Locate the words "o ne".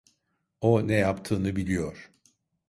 0.61-0.93